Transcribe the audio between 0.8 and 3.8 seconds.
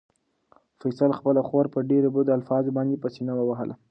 فیصل خپله خور په ډېرو بدو الفاظو باندې په سېنه ووهله.